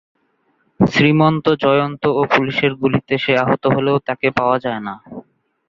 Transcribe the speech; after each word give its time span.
শ্রীমন্ত, 0.79 1.45
জয়ন্ত 1.63 2.03
ও 2.11 2.21
পুলিশের 2.31 2.73
গুলিতে 2.75 3.13
সে 3.17 3.33
আহত 3.37 3.63
হলেও 3.75 3.97
তাকে 4.07 4.27
পাওয়া 4.37 4.57
যায়না। 4.59 4.93